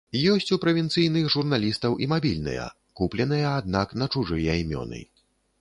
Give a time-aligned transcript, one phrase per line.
[0.33, 2.65] Ёсць у правінцыйных журналістаў і мабільныя,
[3.01, 5.07] купленыя аднак на чужыя імёны.